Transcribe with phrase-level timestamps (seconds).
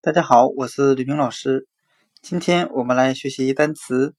[0.00, 1.66] 大家好，我是吕明老师。
[2.20, 4.14] 今天我们来学习单词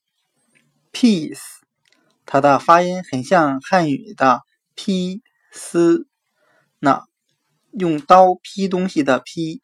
[0.91, 1.59] piece，
[2.25, 4.41] 它的发音很像汉语的
[4.75, 5.21] p
[5.52, 6.07] 丝。
[6.80, 7.04] 那
[7.72, 9.62] 用刀劈东西的劈，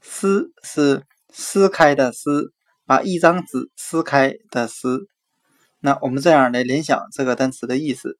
[0.00, 2.52] 撕是撕开的撕，
[2.86, 5.06] 把一张纸撕开的撕。
[5.80, 8.18] 那我们这样来联想这个单词的意思：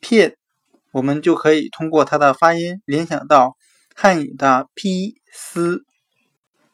[0.00, 0.38] 片。
[0.96, 3.54] 我们就可以通过它的发音联想到
[3.94, 5.84] 汉语的“劈撕”，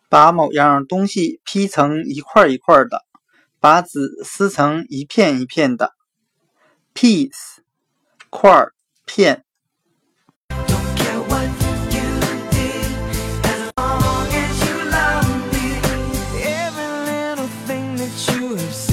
[0.09, 3.00] 把某样东西劈成一块一块的，
[3.59, 5.91] 把纸撕成一片一片的。
[6.95, 7.33] piece
[8.31, 8.73] 块儿
[9.06, 9.43] 片。
[10.50, 10.56] You
[14.89, 15.81] love me,
[16.45, 18.92] every little thing that you have.